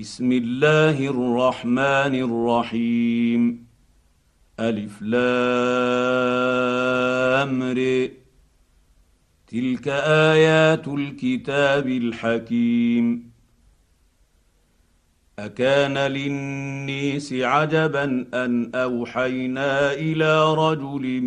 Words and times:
بسم 0.00 0.32
الله 0.32 1.08
الرحمن 1.08 2.14
الرحيم. 2.28 3.66
ألف 4.60 5.02
لام 5.02 5.22
تلك 9.46 9.88
آيات 10.32 10.88
الكتاب 10.88 11.88
الحكيم. 11.88 13.29
أكان 15.44 15.98
للنيس 15.98 17.32
عجبا 17.32 18.26
أن 18.34 18.70
أوحينا 18.74 19.92
إلى 19.92 20.54
رجل 20.54 21.20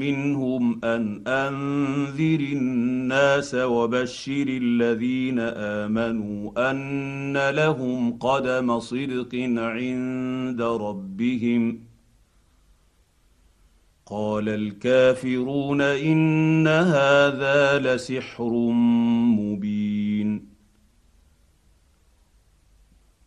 منهم 0.00 0.84
أن 0.84 1.22
أنذر 1.26 2.40
الناس 2.40 3.54
وبشر 3.54 4.46
الذين 4.48 5.38
آمنوا 5.40 6.70
أن 6.70 7.50
لهم 7.50 8.18
قدم 8.18 8.80
صدق 8.80 9.34
عند 9.56 10.62
ربهم. 10.62 11.80
قال 14.06 14.48
الكافرون 14.48 15.80
إن 15.80 16.68
هذا 16.68 17.78
لسحر 17.78 18.50
مبين. 19.38 19.93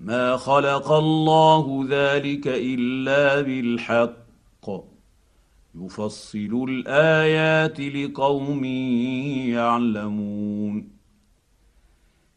ما 0.00 0.36
خلق 0.36 0.92
الله 0.92 1.86
ذلك 1.90 2.46
الا 2.46 3.40
بالحق. 3.40 4.18
يفصل 5.74 6.66
الايات 6.68 7.80
لقوم 7.80 8.64
يعلمون. 9.54 10.88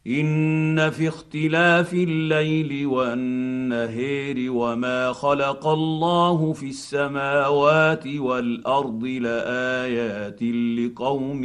ان 0.06 0.90
في 0.90 1.08
اختلاف 1.08 1.94
الليل 1.94 2.86
والنهير 2.86 4.52
وما 4.52 5.12
خلق 5.12 5.66
الله 5.66 6.52
في 6.52 6.66
السماوات 6.66 8.06
والارض 8.06 9.04
لايات 9.04 10.42
لقوم 10.42 11.44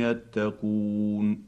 يتقون. 0.00 1.47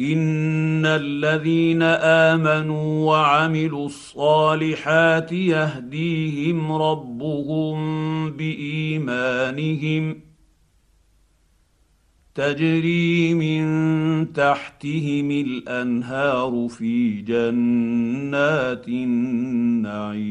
ان 0.00 0.86
الذين 0.86 1.82
امنوا 2.32 3.06
وعملوا 3.06 3.86
الصالحات 3.86 5.32
يهديهم 5.32 6.72
ربهم 6.72 8.30
بايمانهم 8.30 10.20
تجري 12.34 13.34
من 13.34 14.32
تحتهم 14.32 15.30
الانهار 15.30 16.68
في 16.68 17.20
جنات 17.20 18.88
النعيم 18.88 20.30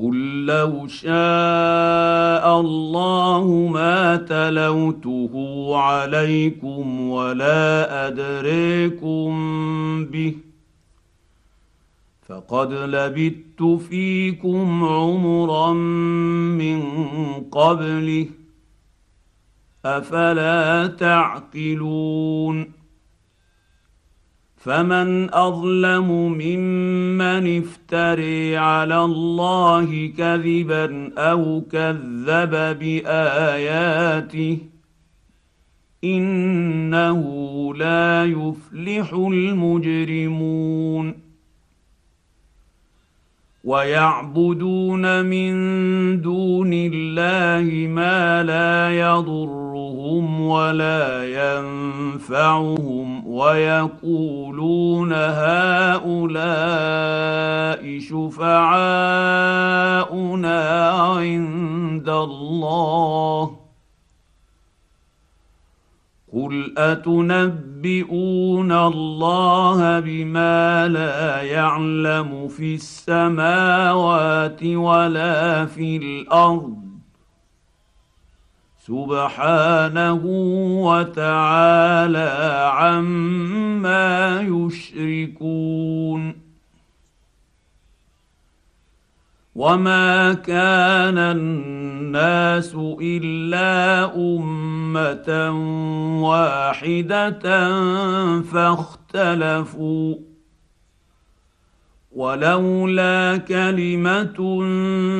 قل 0.00 0.46
لو 0.46 0.86
شاء 0.86 2.60
الله 2.60 3.68
ما 3.72 4.16
تلوته 4.16 5.32
عليكم 5.76 7.00
ولا 7.00 8.06
ادريكم 8.08 9.30
به 10.04 10.36
فقد 12.28 12.72
لبثت 12.72 13.62
فيكم 13.88 14.84
عمرا 14.84 15.72
من 15.72 16.82
قبله 17.52 18.26
افلا 19.84 20.86
تعقلون 20.86 22.79
فمن 24.60 25.34
أظلم 25.34 26.32
ممن 26.32 27.58
افتري 27.58 28.56
على 28.56 29.04
الله 29.04 30.12
كذبا 30.18 31.12
أو 31.18 31.62
كذب 31.72 32.78
بآياته 32.78 34.58
إنه 36.04 37.20
لا 37.74 38.24
يفلح 38.24 39.12
المجرمون 39.12 41.14
ويعبدون 43.64 45.24
من 45.24 45.52
دون 46.20 46.70
الله 46.72 47.88
ما 47.88 48.42
لا 48.42 48.90
يضرهم 50.10 50.40
ولا 50.40 51.24
ينفعهم 51.58 53.26
ويقولون 53.26 55.12
هؤلاء 55.12 56.10
شفعاؤنا 57.98 58.50
عند 60.90 62.08
الله 62.08 63.56
قل 66.32 66.74
اتنبئون 66.78 68.72
الله 68.72 70.00
بما 70.00 70.88
لا 70.88 71.42
يعلم 71.42 72.48
في 72.48 72.74
السماوات 72.74 74.62
ولا 74.64 75.66
في 75.66 75.96
الأرض 75.96 76.89
سبحانه 78.90 80.20
وتعالى 80.82 82.30
عما 82.74 84.40
يشركون. 84.40 86.34
وما 89.54 90.32
كان 90.32 91.18
الناس 91.18 92.74
الا 93.00 94.04
امه 94.16 95.50
واحدة 96.22 97.42
فاختلفوا 98.42 100.29
ولولا 102.20 103.36
كلمة 103.48 104.38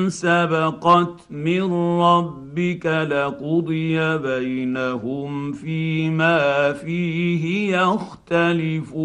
سبقت 0.08 1.30
من 1.30 1.72
ربك 2.00 2.86
لقضي 2.86 4.18
بينهم 4.18 5.52
فيما 5.52 6.72
فيه 6.72 7.76
يختلفون. 7.76 9.00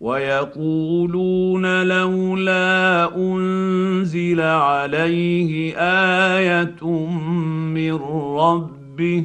ويقولون 0.00 1.82
لولا 1.82 3.16
أنزل 3.16 4.40
عليه 4.40 5.74
آية 6.36 6.84
من 7.74 7.94
ربه 8.36 9.24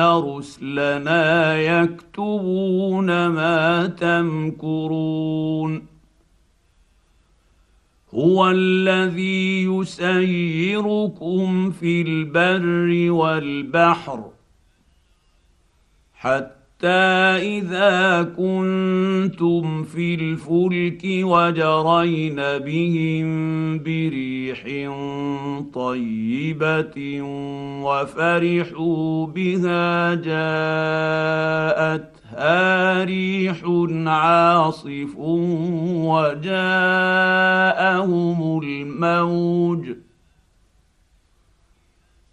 رسلنا 0.00 1.56
يكتبون 1.60 3.26
ما 3.26 3.86
تمكرون 3.86 5.86
هو 8.14 8.50
الذي 8.50 9.64
يسيركم 9.64 11.70
في 11.70 12.02
البر 12.02 13.10
والبحر 13.12 14.30
حتى 16.14 16.57
إذا 16.84 18.22
كنتم 18.22 19.82
في 19.82 20.14
الفلك 20.14 21.02
وجرين 21.04 22.36
بهم 22.36 23.78
بريح 23.78 24.64
طيبة 25.74 27.22
وفرحوا 27.82 29.26
بها 29.26 30.14
جاءتها 30.14 30.44
ريح 33.04 33.62
عاصف 34.06 35.18
وجاءهم 36.08 36.58
الموج 38.62 40.07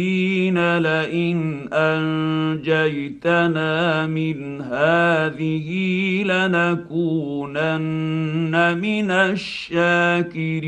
الدين 0.00 0.78
لئن 0.78 1.68
أنجيتنا 1.72 3.72
من 4.06 4.62
هذه 4.62 5.68
لنكونن 6.22 7.74
من 8.78 9.10
الشاكرين. 9.10 10.60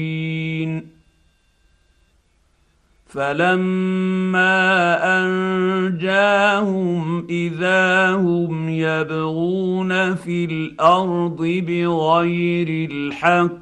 فلما 3.07 4.53
أنجاهم 5.25 7.27
إذا 7.31 8.11
هم 8.11 8.69
يبغون 8.69 10.15
في 10.15 10.45
الأرض 10.45 11.43
بغير 11.43 12.91
الحق 12.91 13.62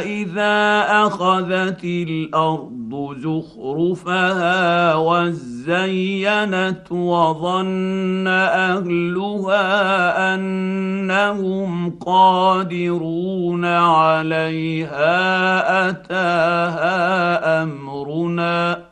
اذا 0.00 0.86
اخذت 1.06 1.84
الأرض 1.84 3.16
زخرفها 3.18 4.94
وزينت 4.94 6.92
وظن 6.92 8.26
اهلها 8.26 9.64
انهم 10.34 11.90
قادرون 11.90 13.64
عليها 13.64 15.10
اتاها 15.90 17.62
امرنا 17.62 18.91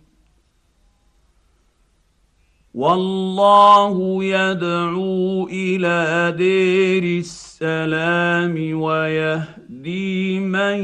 والله 2.73 4.23
يدعو 4.23 5.47
إلى 5.47 6.33
دير 6.37 7.19
السلام 7.19 8.81
ويهدي 8.81 10.39
من 10.39 10.83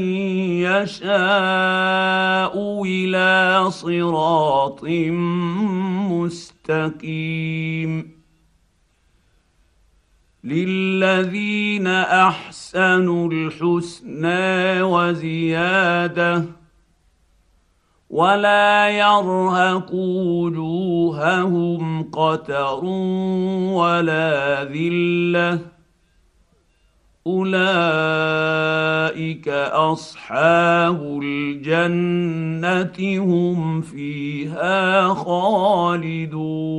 يشاء 0.68 2.54
إلى 2.84 3.64
صراط 3.70 4.84
مستقيم. 6.12 8.18
للذين 10.44 11.86
أحسنوا 11.86 13.30
الحسنى 13.32 14.82
وزيادة 14.82 16.44
ولا 18.10 18.88
يرهق 18.88 19.94
وجوههم 20.34 22.02
قتر 22.12 22.84
ولا 23.74 24.64
ذلة. 24.64 25.58
أولئك 27.26 27.88
أصحاب 29.72 31.20
الجنة 31.22 32.98
هم 33.24 33.80
فيها 33.80 35.08
خالدون. 35.08 36.78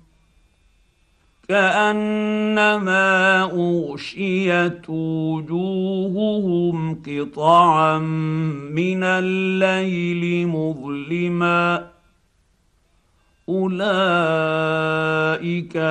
كأنما 1.51 3.43
أغشيت 3.43 4.89
وجوههم 4.89 6.77
قطعا 7.07 7.97
من 8.71 9.03
الليل 9.03 10.47
مظلما. 10.47 11.87
أولئك 13.49 13.77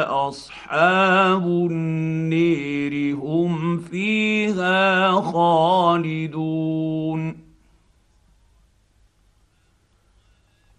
أصحاب 0.06 1.46
النير 1.46 3.16
هم 3.16 3.78
فيها 3.78 5.10
خالدون. 5.20 6.60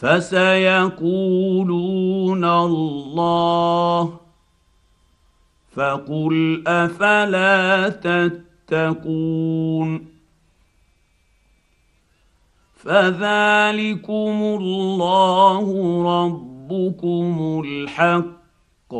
فسيقولون 0.00 1.24
الله 2.44 4.20
فقل 5.72 6.64
أفلا 6.66 7.88
تتقون 8.68 10.06
فذلكم 12.74 14.56
الله 14.60 15.66
ربكم 16.24 17.62
الحق 17.66 18.94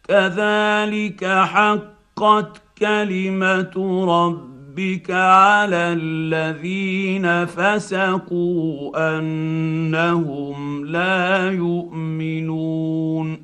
كذلك 0.09 1.25
حقت 1.25 2.62
كلمة 2.78 4.04
ربك 4.09 5.11
على 5.11 5.76
الذين 5.76 7.47
فسقوا 7.47 9.18
أنهم 9.18 10.87
لا 10.87 11.50
يؤمنون. 11.50 13.43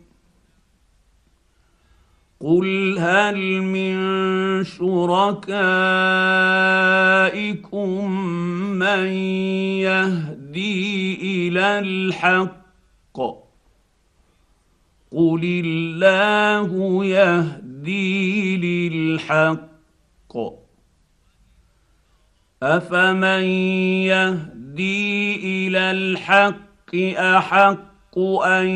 قل 2.43 2.97
هل 2.99 3.61
من 3.61 3.93
شركائكم 4.63 5.61
من 8.79 9.05
يهدي 9.85 11.15
إلى 11.21 11.79
الحق 11.79 13.17
قل 15.11 15.61
الله 15.65 17.05
يهدي 17.05 18.57
للحق 18.57 20.37
افمن 22.63 23.43
يهدي 24.09 25.35
إلى 25.67 25.91
الحق 25.91 26.95
احق 27.17 28.19
ان 28.45 28.67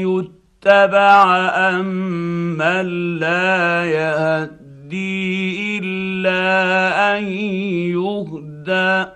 يتبع 0.00 0.43
اتبع 0.66 1.36
أمن 1.46 3.18
لا 3.18 3.84
يهدي 3.84 5.78
إلا 5.78 7.18
أن 7.18 7.24
يهدى. 7.92 9.10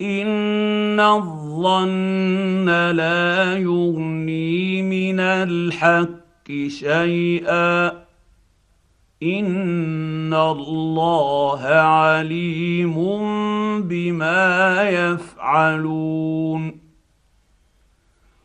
ان 0.00 1.00
الظن 1.00 2.68
لا 2.90 3.58
يغني 3.58 4.82
من 4.82 5.20
الحق 5.20 6.48
شيئا 6.68 7.88
ان 9.22 10.34
الله 10.34 11.60
عليم 11.66 12.94
بما 13.82 14.82
يفعلون 14.90 16.78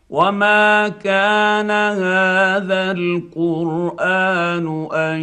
وما 0.10 0.90
كان 0.90 1.72
هذا 1.72 2.92
القران 2.92 4.88
ان 4.94 5.22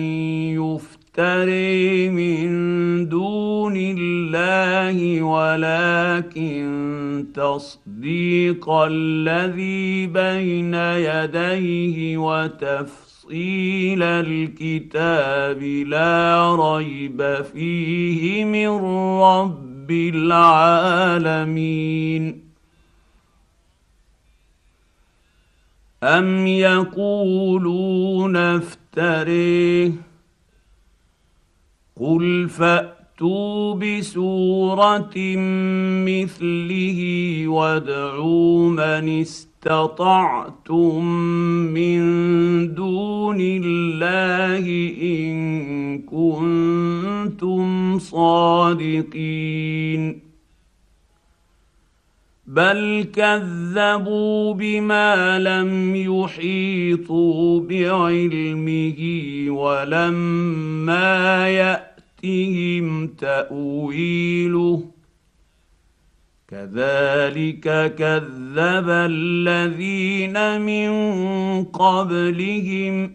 يفتح 0.54 0.99
يفتري 1.10 2.08
من 2.08 3.08
دون 3.08 3.74
الله 3.76 5.22
ولكن 5.22 6.64
تصديق 7.34 8.70
الذي 8.70 10.06
بين 10.06 10.74
يديه 10.74 12.16
وتفصيل 12.16 14.02
الكتاب 14.02 15.62
لا 15.62 16.56
ريب 16.60 17.42
فيه 17.52 18.44
من 18.44 18.68
رب 19.20 19.90
العالمين. 21.10 21.40
أم 26.02 26.46
يقولون 26.46 28.36
افتريه؟ 28.36 30.09
قل 32.00 32.48
فاتوا 32.48 33.74
بسوره 33.74 35.12
مثله 36.08 37.00
وادعوا 37.46 38.68
من 38.70 39.20
استطعتم 39.20 41.04
من 41.74 42.00
دون 42.74 43.38
الله 43.40 44.92
ان 45.02 45.98
كنتم 45.98 47.98
صادقين 47.98 49.50
بل 52.46 53.06
كذبوا 53.14 54.54
بما 54.54 55.38
لم 55.38 55.96
يحيطوا 55.96 57.60
بعلمه 57.60 59.00
ولما 59.48 61.48
ياتهم 62.24 63.06
تأويله. 63.06 64.84
كذلك 66.48 67.94
كذب 67.94 68.88
الذين 68.88 70.60
من 70.60 70.90
قبلهم. 71.64 73.12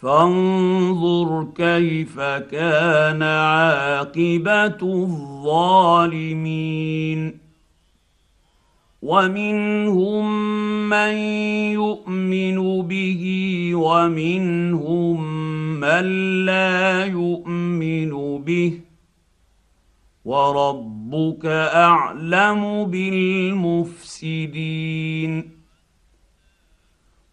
فانظر 0.00 1.48
كيف 1.56 2.20
كان 2.20 3.22
عاقبة 3.22 4.78
الظالمين. 4.82 5.80
ومنهم 9.02 10.50
من 10.88 11.14
يؤمن 11.72 12.82
به 12.82 13.22
ومنهم 13.74 15.39
من 15.80 16.04
لا 16.44 17.04
يؤمن 17.04 18.12
به 18.44 18.80
وربك 20.24 21.46
اعلم 21.46 22.84
بالمفسدين 22.92 24.30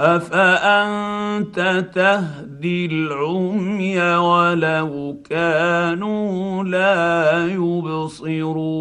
افانت 0.00 1.88
تهدي 1.94 2.86
العمي 2.86 4.00
ولو 4.00 5.16
كانوا 5.30 6.64
لا 6.64 7.46
يبصرون 7.46 8.78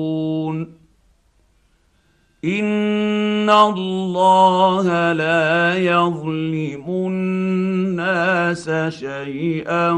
ان 2.46 3.50
الله 3.50 5.14
لا 5.14 5.78
يظلم 5.78 6.86
الناس 6.88 8.70
شيئا 8.90 9.92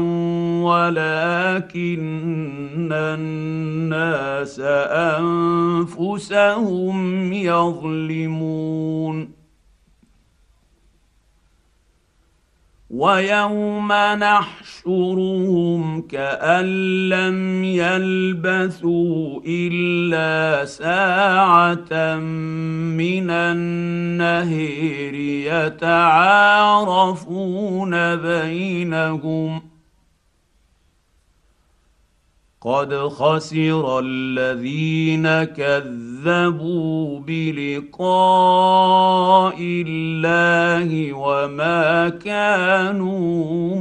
ولكن 0.64 2.00
الناس 2.92 4.60
انفسهم 5.90 7.32
يظلمون 7.32 8.60
ويوم 12.90 13.92
نحشرهم 14.18 16.02
كأن 16.02 16.64
لم 17.08 17.64
يلبثوا 17.64 19.40
إلا 19.46 20.64
ساعة 20.64 22.16
من 22.98 23.30
النهير 23.30 25.14
يتعارفون 25.74 26.96
بينهم 28.16 29.69
قد 32.62 32.94
خسر 32.94 33.98
الذين 34.04 35.44
كذبوا 35.44 37.20
بلقاء 37.20 38.04
الله 39.60 41.12
وما 41.12 42.08
كانوا 42.08 43.76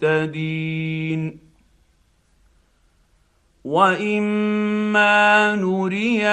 مهتدين 0.00 1.38
واما 3.64 5.54
نرينك 5.56 6.30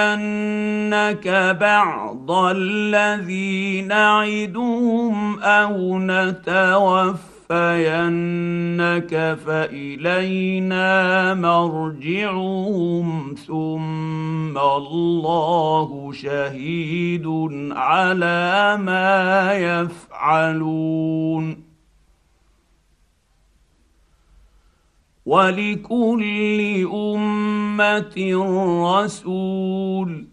بعض 1.62 2.32
الذي 2.32 3.82
نعدهم 3.82 5.40
أو 5.40 6.00
نتوفى 6.00 7.33
نتوفينك 7.52 9.38
فإلينا 9.46 11.34
مرجعهم 11.34 13.36
ثم 13.48 14.58
الله 14.58 16.12
شهيد 16.14 17.28
على 17.72 18.78
ما 18.82 19.54
يفعلون 19.54 21.64
ولكل 25.26 26.88
أمة 26.94 28.16
رسول 28.96 30.33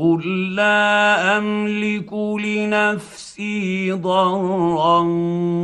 قل 0.00 0.54
لا 0.54 1.38
املك 1.38 2.12
لنفسي 2.12 3.92
ضرا 3.92 4.98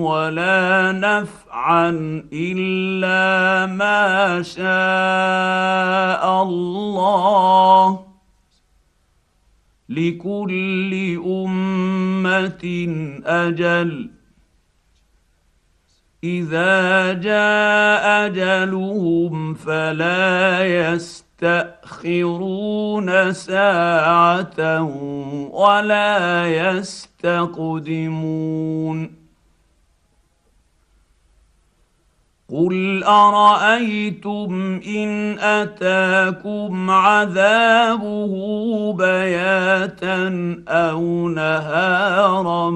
ولا 0.05 0.93
نفعا 0.93 1.91
الا 2.33 3.67
ما 3.67 4.43
شاء 4.43 6.43
الله 6.43 8.07
لكل 9.89 11.21
امه 11.27 12.65
أجل 13.25 14.11
اذا 16.25 17.13
جاء 17.13 18.27
اجلهم 18.27 19.55
فلا 19.55 20.67
يستطيعون 20.67 21.26
يستأخرون 21.43 23.33
ساعة 23.33 24.83
ولا 25.53 26.47
يستقدمون. 26.47 28.07
قل 32.51 33.05
ارايتم 33.05 34.81
ان 34.87 35.39
اتاكم 35.39 36.91
عذابه 36.91 38.33
بياتا 38.93 40.27
أو 40.69 41.29
نهارا 41.29 42.71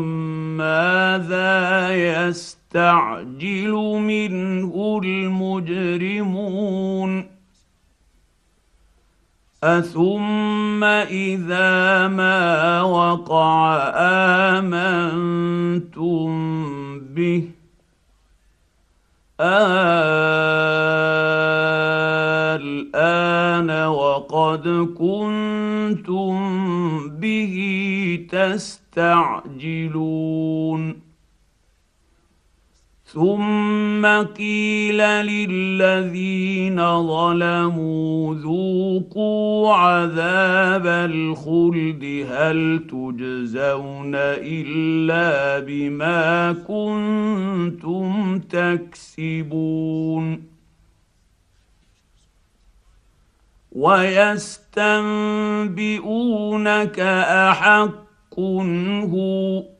ماذا 0.59 1.89
يستعجل 1.95 3.73
منه 4.01 5.01
المجرمون؟ 5.05 6.51
اثم 9.63 10.85
اذا 10.85 12.09
ما 12.09 12.83
وقع 12.83 13.93
امنتم 14.59 16.31
به 17.01 17.49
الان 22.61 23.87
وقد 23.87 24.69
كنتم 24.99 26.39
به 27.09 27.57
تستعجلون 28.31 29.51
ثم 33.13 34.07
قيل 34.23 35.03
للذين 35.03 36.77
ظلموا 37.07 38.35
ذوقوا 38.35 39.75
عذاب 39.75 40.87
الخلد 40.87 42.27
هل 42.31 42.87
تجزون 42.91 44.15
الا 44.15 45.59
بما 45.59 46.53
كنتم 46.53 48.39
تكسبون 48.39 50.43
ويستنبئونك 53.73 54.61
احق 57.51 58.41
هو 58.41 59.80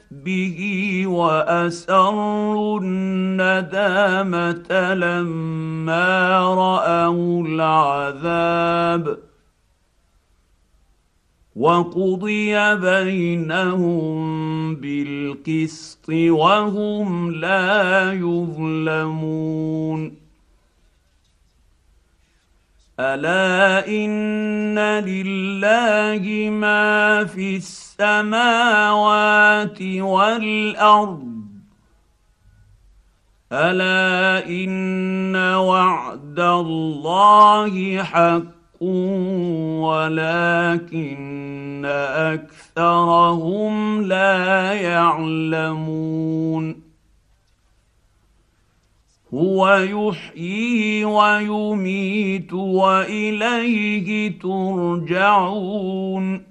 به 0.23 1.03
وأسروا 1.07 2.79
الندامة 2.79 4.23
لما 4.93 6.39
رأوا 6.39 7.47
العذاب 7.47 9.17
وقضي 11.55 12.75
بينهم 12.75 14.21
بالقسط 14.75 16.09
وهم 16.09 17.31
لا 17.31 18.13
يظلمون 18.13 19.41
ألا 22.99 23.87
إن 23.87 24.79
لله 24.79 26.49
ما 26.49 27.25
في 27.25 27.55
السماوات 28.01 29.81
والأرض. 29.81 31.31
ألا 33.51 34.49
إن 34.49 35.35
وعد 35.35 36.39
الله 36.39 38.03
حق 38.03 38.83
ولكن 39.83 41.85
أكثرهم 42.75 44.01
لا 44.01 44.73
يعلمون. 44.73 46.81
هو 49.33 49.77
يحيي 49.77 51.05
ويميت 51.05 52.53
وإليه 52.53 54.39
ترجعون. 54.39 56.50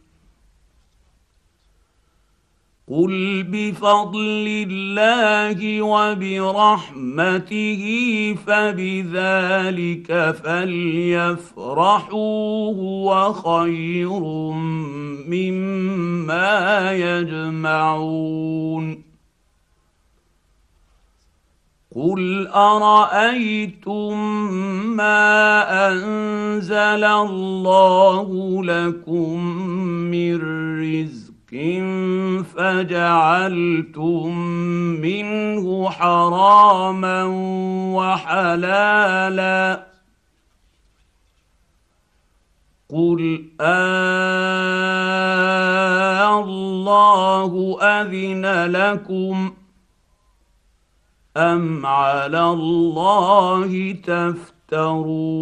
قل 2.91 3.43
بفضل 3.43 4.67
الله 4.69 5.81
وبرحمته 5.81 7.83
فبذلك 8.47 10.35
فليفرحوا 10.43 12.11
هو 12.75 13.33
خير 13.33 14.19
مما 15.27 16.91
يجمعون 16.91 19.03
قل 21.95 22.47
ارايتم 22.47 24.17
ما 24.95 25.89
انزل 25.89 27.03
الله 27.03 28.63
لكم 28.63 29.45
من 30.11 30.35
رزق 30.81 31.30
فجعلتم 32.43 34.37
منه 35.01 35.89
حراما 35.89 37.23
وحلالا 37.95 39.87
قل 42.89 43.45
آه 43.61 44.61
الله 46.43 47.77
اذن 47.81 48.71
لكم 48.71 49.53
ام 51.37 51.85
على 51.85 52.43
الله 52.43 53.91
تفترون 54.03 55.41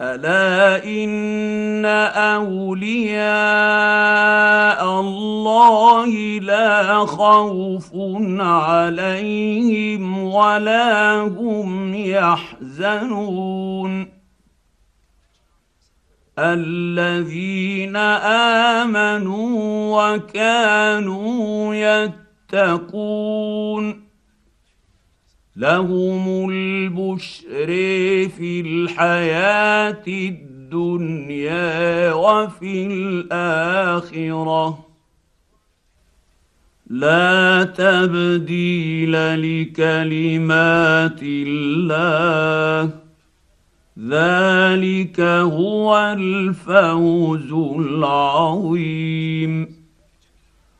الا 0.00 0.84
ان 0.84 1.84
اولياء 2.36 3.20
الله 5.00 6.08
لا 6.40 7.06
خوف 7.06 7.90
عليهم 8.40 10.18
ولا 10.18 11.20
هم 11.20 11.94
يحزنون 11.94 13.46
الذين 16.38 17.96
امنوا 18.76 19.46
وكانوا 20.14 21.74
يتقون 22.52 24.05
لهم 25.56 26.50
البشر 26.50 27.66
في 28.28 28.60
الحياة 28.60 30.02
الدنيا 30.06 32.12
وفي 32.12 32.86
الاخره 32.86 34.86
لا 36.90 37.64
تبديل 37.64 39.12
لكلمات 39.42 41.20
الله 41.22 42.90
ذلك 43.98 45.20
هو 45.20 46.14
الفوز 46.18 47.52
العظيم 47.80 49.75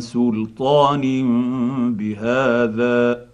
سلطان 0.00 1.02
بهذا 1.94 3.26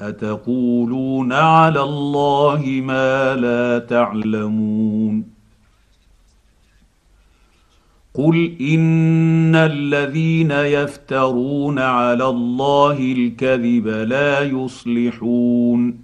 أتقولون 0.00 1.32
على 1.32 1.80
الله 1.80 2.80
ما 2.84 3.34
لا 3.34 3.78
تعلمون 3.78 5.34
قل 8.14 8.56
إن 8.60 9.54
الذين 9.54 10.50
يفترون 10.50 11.78
على 11.78 12.26
الله 12.26 13.12
الكذب 13.12 13.88
لا 13.88 14.40
يصلحون 14.40 16.03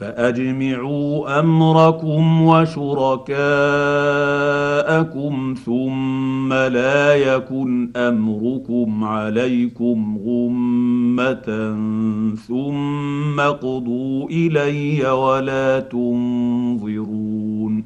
فأجمعوا 0.00 1.40
أمركم 1.40 2.42
وشركاءكم 2.42 3.34
ثم 5.64 6.52
لا 6.52 7.14
يكن 7.14 7.90
أمركم 7.96 9.04
عليكم 9.04 10.18
غمة 10.26 11.76
ثم 12.48 13.40
اقضوا 13.40 14.28
إلي 14.30 15.10
ولا 15.10 15.80
تنظرون 15.80 17.84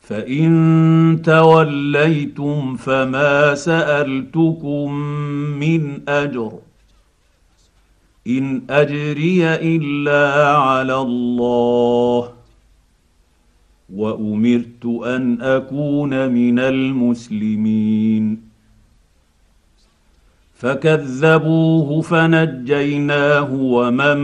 فإن 0.00 1.22
توليتم 1.24 2.76
فما 2.76 3.54
سألتكم 3.54 4.92
من 5.58 6.08
أجر 6.08 6.52
إن 8.26 8.62
أجري 8.70 9.44
إلا 9.44 10.56
على 10.56 10.96
الله. 10.98 12.28
وأمرت 13.94 14.84
أن 15.04 15.42
أكون 15.42 16.28
من 16.32 16.58
المسلمين. 16.58 18.46
فكذبوه 20.54 22.00
فنجيناه 22.00 23.54
ومن 23.54 24.18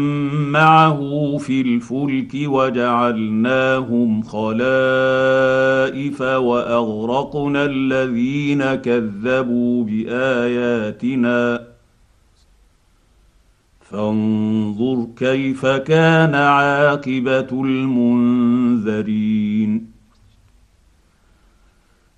معه 0.53 1.37
في 1.38 1.61
الفلك 1.61 2.35
وجعلناهم 2.35 4.23
خلائف 4.23 6.20
وأغرقنا 6.20 7.64
الذين 7.64 8.74
كذبوا 8.74 9.85
بآياتنا. 9.85 11.72
فانظر 13.93 15.07
كيف 15.16 15.66
كان 15.66 16.34
عاقبة 16.34 17.49
المنذرين. 17.53 19.12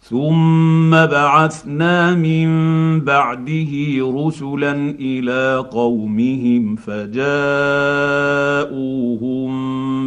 ثم 0.01 0.91
بعثنا 0.91 2.15
من 2.15 2.49
بعده 3.01 3.71
رسلا 4.01 4.95
إلى 5.01 5.65
قومهم 5.71 6.77
فجاءوهم 6.77 7.25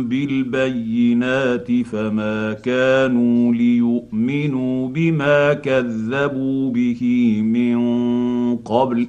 بالبينات 0.07 1.71
فما 1.71 2.53
كانوا 2.53 3.53
ليؤمنوا 3.53 4.89
بما 4.89 5.53
كذبوا 5.53 6.71
به 6.71 7.01
من 7.41 7.77
قبل. 8.55 9.07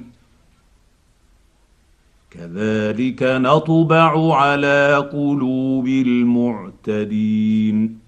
كذلك 2.39 3.23
نطبع 3.23 4.35
على 4.35 5.07
قلوب 5.11 5.87
المعتدين. 5.87 7.99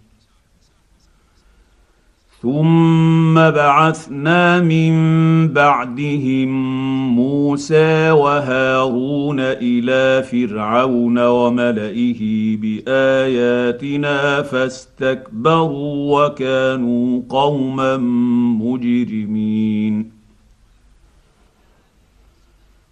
ثم 2.41 3.33
بعثنا 3.33 4.59
من 4.59 4.93
بعدهم 5.47 6.49
موسى 7.15 8.11
وهارون 8.11 9.39
إلى 9.39 10.23
فرعون 10.23 11.19
وملئه 11.19 12.21
بآياتنا 12.57 14.41
فاستكبروا 14.41 16.25
وكانوا 16.25 17.21
قوما 17.29 17.97
مجرمين. 18.61 20.20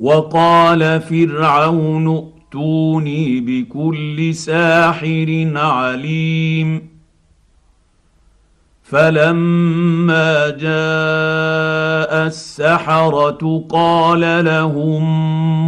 وقال 0.00 1.00
فرعون 1.00 2.08
ائتوني 2.08 3.40
بكل 3.40 4.34
ساحر 4.34 5.52
عليم. 5.54 6.90
فلما 8.82 10.48
جاء 10.50 12.26
السحرة 12.26 13.66
قال 13.68 14.44
لهم 14.44 15.02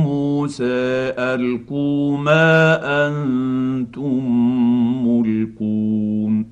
موسى 0.03 1.13
ألقوا 1.19 2.19
ما 2.19 2.81
أنتم 3.07 4.23
ملقون. 5.07 6.52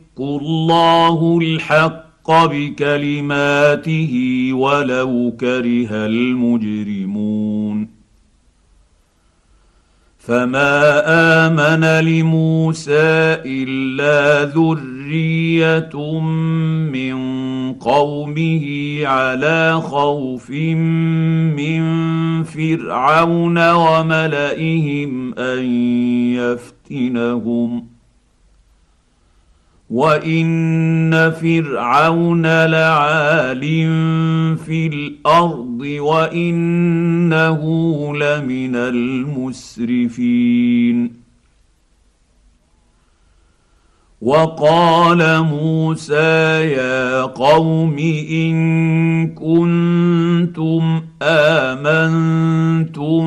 الله 0.19 1.39
الحق 1.41 2.31
بكلماته 2.31 4.13
ولو 4.53 5.33
كره 5.39 5.89
المجرمون 5.91 7.87
فما 10.19 11.03
امن 11.47 12.05
لموسى 12.05 13.41
الا 13.45 14.45
ذريه 14.45 16.19
من 16.91 17.15
قومه 17.73 18.65
على 19.05 19.81
خوف 19.81 20.49
من 20.49 21.83
فرعون 22.43 23.71
وملئهم 23.71 25.33
ان 25.33 25.65
يفتنهم 26.35 27.90
وان 29.91 31.31
فرعون 31.31 32.45
لعال 32.65 33.61
في 34.57 34.87
الأرض 34.87 35.81
وانه 35.99 37.61
لمن 38.15 38.75
المسرفين 39.55 41.21
وقال 44.21 45.41
موسى 45.43 46.71
يا 46.71 47.21
قوم 47.21 47.97
ان 48.31 49.27
كنتم 49.27 51.01
امنتم 51.21 53.23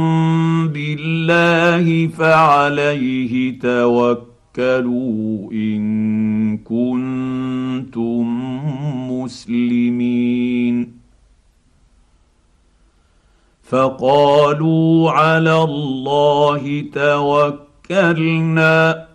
بالله 0.69 2.07
فعليه 2.19 3.59
توكلوا 3.59 4.34
توكلوا 4.55 5.53
إن 5.53 6.59
كنتم 6.59 8.25
مسلمين. 9.11 10.93
فقالوا 13.63 15.11
على 15.11 15.63
الله 15.63 16.85
توكلنا. 16.95 19.07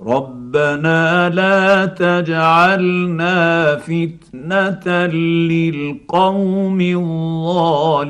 ربنا 0.00 1.28
لا 1.28 1.86
تجعلنا 1.86 3.76
فتنة 3.76 5.06
للقوم 5.06 6.80
الظالمين. 6.80 8.08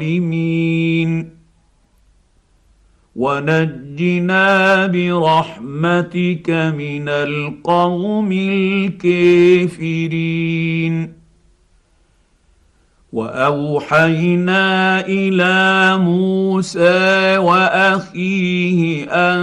ونجنا 3.19 4.87
برحمتك 4.87 6.51
من 6.51 7.09
القوم 7.09 8.33
الكافرين. 9.03 10.39
وأوحينا 13.13 15.01
إلى 15.01 15.97
موسى 15.99 17.39
وأخيه 17.39 19.05
أن 19.11 19.41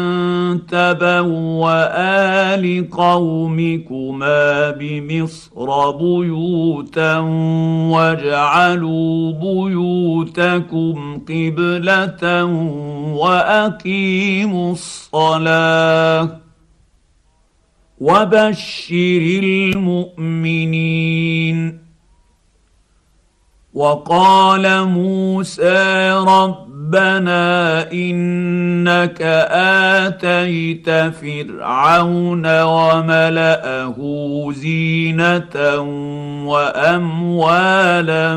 تبوأ 0.68 2.56
لقومكما 2.56 4.10
بمصر 4.72 5.92
بيوتا 5.92 7.18
واجعلوا 7.90 9.32
بيوتكم 10.26 11.22
قبلة 11.30 12.46
وأقيموا 13.16 14.72
الصلاة 14.72 16.40
وبشر 18.02 19.42
المؤمنين. 19.76 21.06
وقال 23.74 24.84
موسى 24.88 26.12
رب 26.12 26.65
ربنا 26.86 27.92
إنك 27.92 29.22
آتيت 30.02 30.90
فرعون 30.90 32.62
وملأه 32.62 33.98
زينة 34.56 35.80
وأموالا 36.46 38.36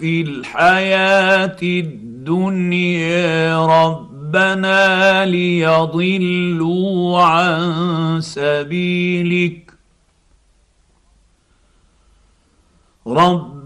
في 0.00 0.22
الحياة 0.22 1.56
الدنيا. 1.62 3.56
ربنا 3.66 5.24
ليضلوا 5.26 7.22
عن 7.22 8.20
سبيلك. 8.20 9.72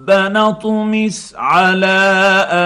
ربنا 0.08 0.48
اطمس 0.48 1.34
على 1.38 1.86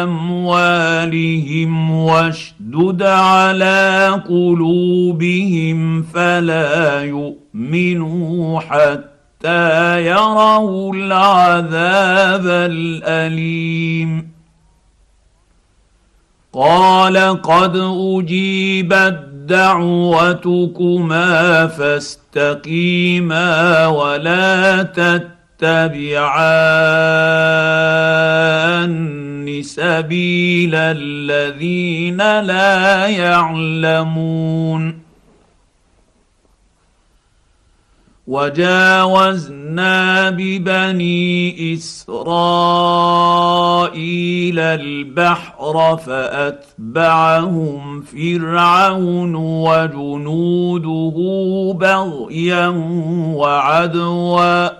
أموالهم 0.02 1.90
واشدد 1.90 3.02
على 3.02 4.08
قلوبهم 4.28 6.02
فلا 6.02 7.02
يؤمنوا 7.02 8.60
حتى 8.60 10.06
يروا 10.06 10.94
العذاب 10.94 12.46
الأليم. 12.46 14.30
قال 16.52 17.42
قد 17.42 17.76
أجيبت 17.76 19.20
دعوتكما 19.48 21.26
فاستقيما 21.66 23.06
ولا 23.86 24.82
تتبعوا 24.82 25.39
تتبعان 25.60 26.40
سبيل 29.62 30.74
الذين 30.74 32.40
لا 32.40 33.06
يعلمون. 33.06 35.00
وجاوزنا 38.26 40.30
ببني 40.30 41.74
إسرائيل 41.74 42.18
البحر 44.58 45.96
فأتبعهم 46.06 48.02
فرعون 48.02 49.34
وجنوده 49.34 51.16
بغيا 51.80 52.68
وعدوا. 53.34 54.79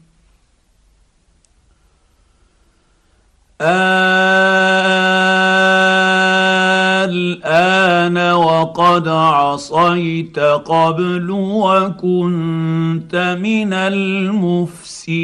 الآن 7.09 8.17
وقد 8.33 9.07
عصيت 9.07 10.39
قبل 10.39 11.31
وكنت 11.31 13.15
من 13.41 13.73
المفسدين. 13.73 15.21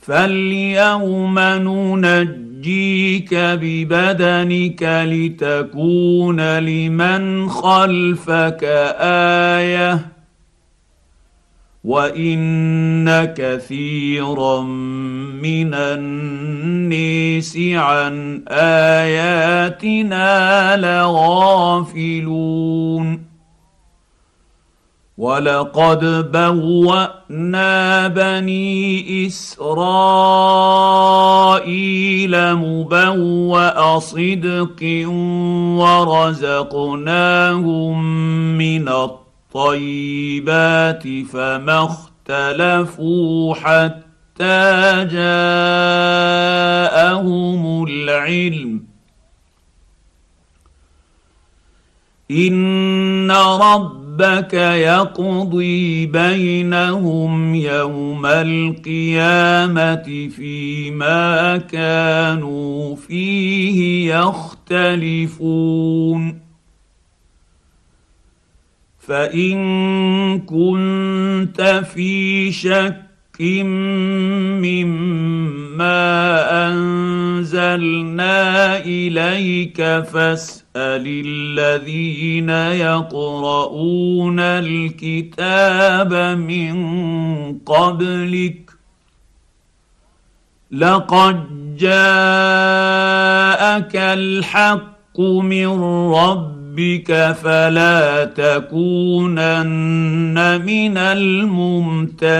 فاليوم 0.00 1.38
ننجيك 1.38 3.34
ببدنك 3.34 4.82
لتكون 4.82 6.58
لمن 6.58 7.48
خلفك 7.48 8.64
آية. 9.00 10.17
وان 11.84 13.24
كثيرا 13.24 14.60
من 15.42 15.74
النيس 15.74 17.58
عن 17.58 18.44
اياتنا 18.48 20.26
لغافلون 20.76 22.48
ولقد 25.18 26.32
بوانا 26.32 28.08
بني 28.08 29.26
اسرائيل 29.26 30.14
مبوا 32.54 33.98
صدق 33.98 35.06
ورزقناهم 35.78 37.38
من 38.58 38.88
الطيب 38.88 39.27
الطيبات 39.58 41.02
فما 41.32 41.84
اختلفوا 41.84 43.54
حتى 43.54 45.06
جاءهم 45.10 46.34
العلم. 47.84 48.82
إن 52.30 53.30
ربك 53.30 54.54
يقضي 54.54 56.06
بينهم 56.06 57.54
يوم 57.54 58.26
القيامة 58.26 60.28
فيما 60.36 61.56
كانوا 61.56 62.96
فيه 62.96 64.14
يختلفون. 64.14 65.18
فإن 69.08 70.40
كنت 70.40 71.82
في 71.94 72.52
شك 72.52 73.08
مما 74.60 75.88
أنزلنا 76.68 78.36
إليك 78.78 79.76
فاسأل 79.82 81.04
الذين 81.26 82.50
يقرؤون 82.80 84.40
الكتاب 84.40 86.14
من 86.38 86.74
قبلك 87.58 88.70
لقد 90.70 91.36
جاءك 91.76 91.96
الحق 93.96 95.20
من 95.20 95.66
ربك 96.12 96.57
ربك 96.78 97.36
فلا 97.42 98.24
تكونن 98.24 99.56
من 100.66 100.98
الممترين. 100.98 102.38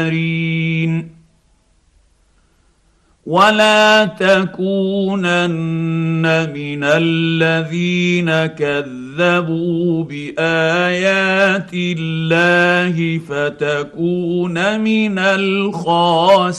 ولا 3.27 4.05
تكونن 4.05 5.43
من 6.55 6.85
الذين 6.85 8.47
كذبوا 8.47 10.05
بآيات 10.05 11.71
الله 11.75 13.21
فتكون 13.29 14.81
من 14.81 15.19
الخاسرين. 15.19 16.59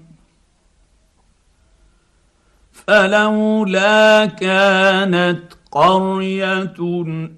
فلولا 2.91 4.25
كانت 4.25 5.39
قرية 5.71 6.75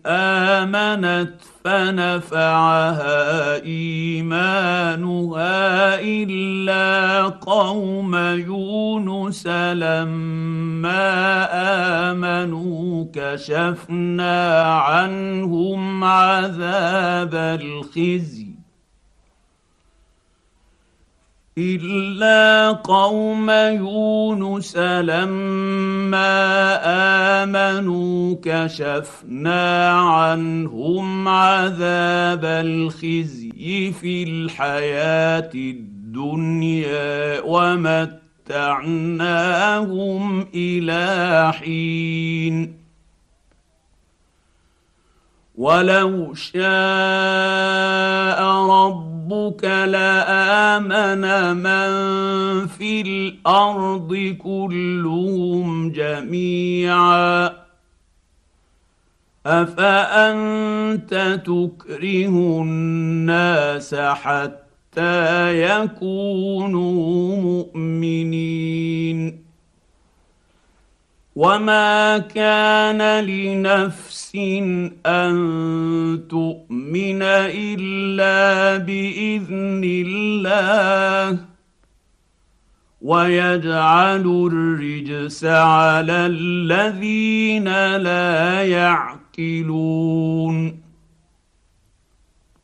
آمنت 0.06 1.34
فنفعها 1.66 3.56
إيمانها 3.64 5.52
إلا 6.00 7.24
قوم 7.24 8.16
يونس 8.16 9.48
لما 9.48 11.04
آمنوا 12.12 13.06
كشفنا 13.14 14.64
عنهم 14.64 16.04
عذاب 16.04 17.36
الخزي. 17.36 18.53
إلا 21.58 22.72
قوم 22.72 23.50
يونس 23.50 24.78
لما 24.78 26.34
آمنوا 27.44 28.36
كشفنا 28.44 29.90
عنهم 29.90 31.28
عذاب 31.28 32.46
الخزي 32.46 33.92
في 33.92 34.24
الحياة 34.24 35.52
الدنيا 35.56 37.42
ومتعناهم 37.42 38.18
إلى 40.56 41.54
حين. 41.54 42.84
ولو 45.56 46.34
شاء 46.34 46.64
ربك 49.34 49.66
لآمن 49.66 51.24
من 51.58 51.90
في 52.68 53.02
الأرض 53.02 54.36
كلهم 54.44 55.92
جميعا. 55.92 57.54
أفأنت 59.46 61.42
تكره 61.46 62.62
الناس 62.62 63.96
حتى 63.96 65.62
يكونوا 65.62 67.42
مؤمنين؟ 67.42 69.43
وما 71.36 72.18
كان 72.18 73.26
لنفس 73.26 74.36
ان 75.06 75.34
تؤمن 76.30 77.22
الا 77.22 78.78
باذن 78.78 79.82
الله 79.84 81.40
ويجعل 83.02 84.50
الرجس 84.52 85.46
على 85.46 86.26
الذين 86.26 87.96
لا 87.98 88.64
يعقلون 88.64 90.04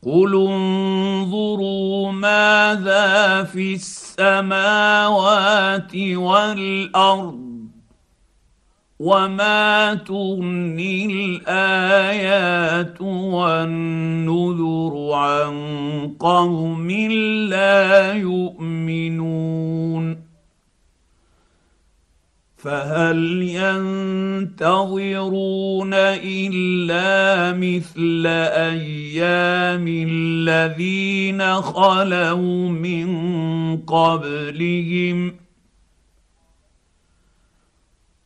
قل 0.02 0.34
انظروا 0.48 2.12
ماذا 2.12 3.44
في 3.44 3.74
السماوات 3.74 5.16
والارض 5.96 7.49
وما 9.00 9.94
تغني 9.94 11.06
الايات 11.06 13.00
والنذر 13.00 14.92
عن 15.12 15.54
قوم 16.20 16.90
لا 17.48 18.12
يؤمنون 18.12 19.50
فهل 22.56 23.42
ينتظرون 24.52 25.94
الا 25.94 27.52
مثل 27.56 28.26
أيام 28.26 29.86
الذين 29.88 31.54
خلوا 31.54 32.68
من 32.68 33.08
قبلهم 33.76 35.34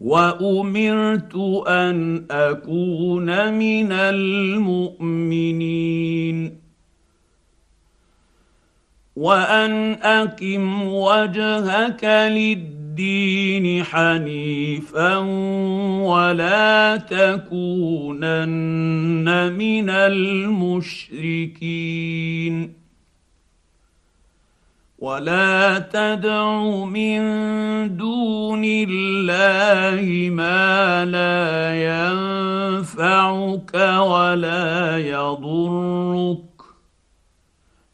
وأمرت 0.00 1.36
أن 1.68 2.24
أكون 2.30 3.52
من 3.54 3.92
المؤمنين. 3.92 5.40
وأن 9.16 9.92
أقم 9.92 10.82
وجهك 10.82 12.04
للدين 12.04 13.84
حنيفا 13.84 15.16
ولا 16.02 16.96
تكونن 16.96 18.08
من 19.52 19.90
المشركين. 19.90 21.20
ولا 25.00 25.78
تدع 25.78 26.84
من 26.84 27.20
دون 27.96 28.62
الله 28.64 30.30
ما 30.30 31.04
لا 31.04 31.72
ينفعك 32.70 33.74
ولا 33.98 34.98
يضرك. 34.98 36.40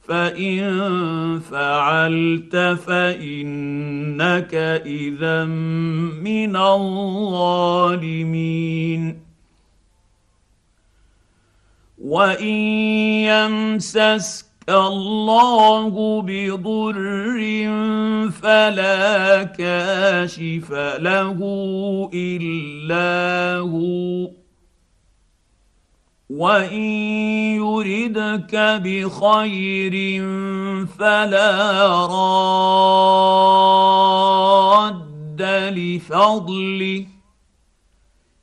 فإن 0.08 0.60
فعلت 1.40 2.56
فإنك 2.86 4.54
اذا 4.86 5.44
من 5.44 6.56
الظالمين. 6.56 7.66
وإن 11.98 12.54
يمسسك 13.26 14.45
الله 14.68 16.22
بضر 16.22 17.38
فلا 18.30 19.42
كاشف 19.42 20.72
له 20.98 21.38
إلا 22.14 23.58
هو. 23.58 24.30
وإن 26.30 26.82
يردك 27.62 28.56
بخير 28.84 30.22
فلا 30.98 32.06
راد 34.86 35.42
لفضله. 35.76 37.15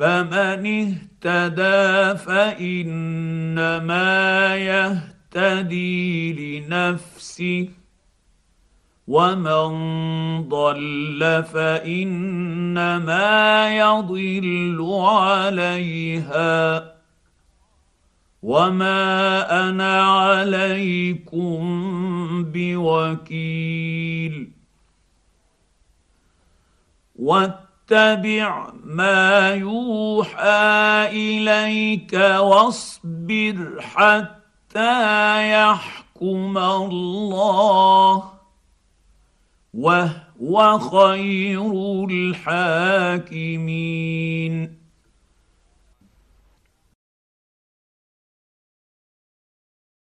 فمن 0.00 0.64
اهتدى 0.66 2.18
فإنما 2.24 3.76
يهتدي 4.56 6.32
لنفسه 6.60 7.68
ومن 9.08 9.68
ضل 10.48 11.44
فإنما 11.52 13.28
يضل 13.76 14.88
عليها 15.04 16.94
وما 18.42 19.68
أنا 19.68 20.02
عليكم 20.02 21.60
بوكيل. 22.52 24.50
واتبع 27.90 28.72
ما 28.84 29.50
يوحى 29.54 31.08
إليك 31.10 32.12
واصبر 32.12 33.80
حتى 33.80 35.50
يحكم 35.52 36.58
الله 36.58 38.22
وهو 39.74 40.78
خير 40.78 41.72
الحاكمين. 42.10 43.60